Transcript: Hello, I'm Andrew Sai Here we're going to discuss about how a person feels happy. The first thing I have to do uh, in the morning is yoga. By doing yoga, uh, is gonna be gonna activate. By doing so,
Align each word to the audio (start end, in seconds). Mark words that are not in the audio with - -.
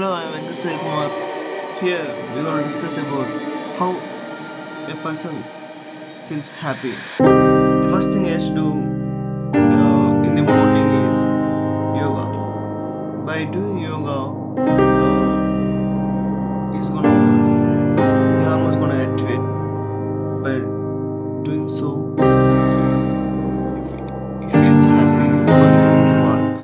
Hello, 0.00 0.14
I'm 0.14 0.32
Andrew 0.32 0.56
Sai 0.56 0.72
Here 1.82 2.00
we're 2.32 2.42
going 2.42 2.62
to 2.62 2.68
discuss 2.70 2.96
about 2.96 3.28
how 3.76 3.90
a 4.88 4.94
person 5.02 5.44
feels 6.24 6.48
happy. 6.48 6.94
The 7.18 7.88
first 7.90 8.08
thing 8.08 8.24
I 8.24 8.30
have 8.30 8.40
to 8.40 8.54
do 8.54 8.70
uh, 9.58 10.22
in 10.24 10.34
the 10.36 10.42
morning 10.42 10.88
is 11.10 11.18
yoga. 12.00 12.32
By 13.26 13.44
doing 13.44 13.80
yoga, 13.80 14.32
uh, 14.72 15.20
is 16.80 16.88
gonna 16.88 17.12
be 17.12 18.80
gonna 18.80 19.04
activate. 19.04 19.44
By 20.42 20.60
doing 21.44 21.68
so, 21.68 22.09